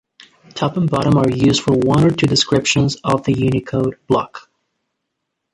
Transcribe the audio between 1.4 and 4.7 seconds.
for one or two descriptions of the Unicode block.